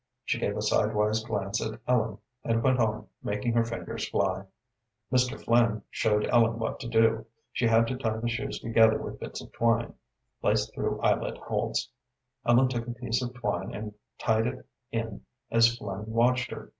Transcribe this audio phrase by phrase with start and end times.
[0.25, 4.47] She gave a sidewise glance at Ellen, and went on, making her fingers fly.
[5.13, 5.39] Mr.
[5.39, 7.27] Flynn showed Ellen what to do.
[7.51, 9.93] She had to tie the shoes together with bits of twine,
[10.41, 11.87] laced through eyelet holes.
[12.47, 16.69] Ellen took a piece of twine and tied it in as Flynn watched her.